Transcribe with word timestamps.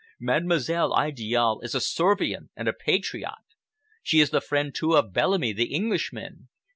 Mademoiselle 0.19 0.99
Idiale 0.99 1.59
is 1.61 1.75
a 1.75 1.79
Servian 1.79 2.49
and 2.55 2.67
a 2.67 2.73
patriot. 2.73 3.45
She 4.01 4.19
is 4.19 4.31
the 4.31 4.41
friend, 4.41 4.73
too, 4.73 4.95
of 4.97 5.13
Bellamy, 5.13 5.53
the 5.53 5.65
Englishman. 5.71 6.47